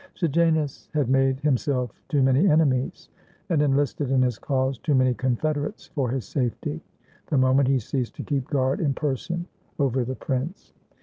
[0.15, 3.07] Sejanus had made himself too many enemies,
[3.49, 6.81] and en listed in his cause too many confederates, for his safety,
[7.27, 9.45] the moment he ceased to keep guard in person
[9.77, 10.73] over the prince.